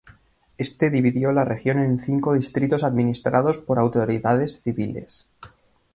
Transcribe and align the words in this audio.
Éste 0.57 0.89
dividió 0.89 1.31
la 1.31 1.45
región 1.45 1.77
en 1.77 1.99
cinco 1.99 2.33
distritos 2.33 2.83
administrados 2.83 3.59
por 3.59 3.77
autoridades 3.77 4.59
civiles. 4.63 5.29